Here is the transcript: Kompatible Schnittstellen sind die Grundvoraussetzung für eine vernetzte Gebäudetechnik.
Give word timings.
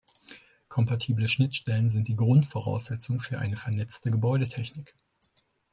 Kompatible 0.67 1.27
Schnittstellen 1.27 1.87
sind 1.87 2.07
die 2.07 2.15
Grundvoraussetzung 2.15 3.19
für 3.19 3.37
eine 3.37 3.55
vernetzte 3.55 4.09
Gebäudetechnik. 4.09 4.95